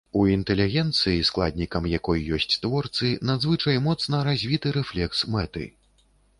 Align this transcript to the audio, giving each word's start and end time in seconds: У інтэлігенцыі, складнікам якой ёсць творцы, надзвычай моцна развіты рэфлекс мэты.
У 0.19 0.21
інтэлігенцыі, 0.35 1.19
складнікам 1.29 1.85
якой 1.97 2.25
ёсць 2.39 2.49
творцы, 2.65 3.13
надзвычай 3.33 3.81
моцна 3.91 4.25
развіты 4.31 4.75
рэфлекс 4.81 5.19
мэты. 5.39 5.71